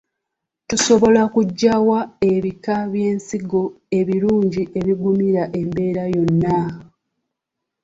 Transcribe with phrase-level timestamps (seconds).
[0.67, 1.99] Tusobola kuggyawa
[2.33, 3.63] ebika by'ensigo
[3.99, 6.57] ebirungi ebigumira embeera yonna?